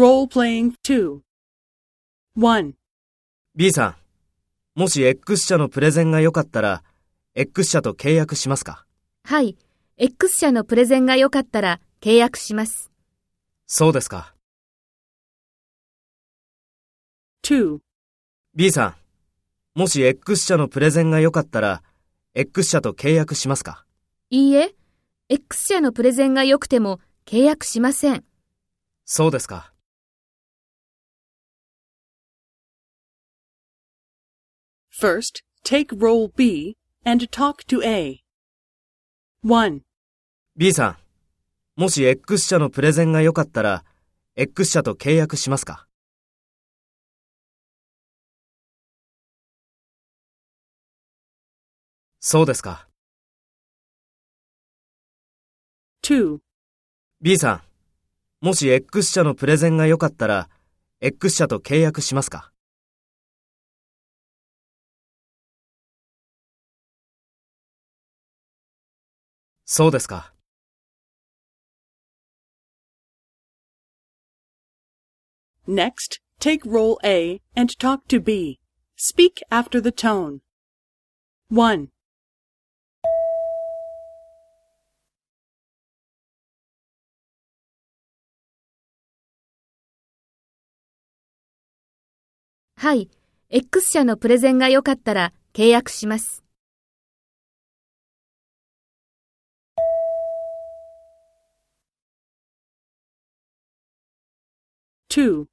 [0.00, 1.20] Role-playing 2.
[2.38, 2.72] 1.
[3.54, 3.96] B さん、
[4.74, 6.82] もし X 社のプレゼンが良かったら、
[7.34, 8.86] X 社と契約しますか？
[9.24, 9.58] はい。
[9.98, 12.90] X 社のプレゼンが良かったら契約します。
[13.66, 14.34] そうですか。
[17.44, 17.80] 2.
[18.54, 21.82] B さん、もし X 社のプレゼンが良かったら、
[22.34, 23.84] X 社と契約しますか？
[24.30, 24.74] いいえ、
[25.28, 28.24] X 社のプレゼンが良くても契約しません。
[29.04, 29.69] そうですか。
[35.00, 38.20] First, take role B and talk to A.
[39.42, 39.80] 1.
[40.58, 43.82] B さん、もし X 社のプレゼンが良かったら、
[44.36, 45.86] X 社と契約しますか？
[52.18, 52.86] そうですか。
[56.02, 56.40] 2.
[57.22, 57.62] B さ
[58.42, 60.50] ん、もし X 社のプレゼンが良かったら、
[61.00, 62.49] X 社と契約しますか？
[69.72, 70.32] そうですか。
[75.68, 78.58] Next, take role A and talk to B.
[78.98, 80.40] Speak after the tone.
[81.52, 81.86] 1.
[92.74, 93.08] はい。
[93.50, 96.42] X 社のプレゼンが良かったら契約します。
[105.12, 105.46] 2.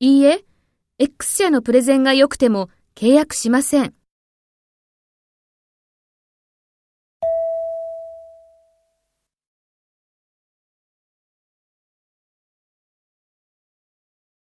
[0.00, 0.44] いいえ、
[0.98, 3.94] X 社のプレゼンが良くても契約しません。